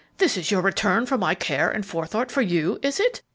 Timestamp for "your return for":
0.49-1.15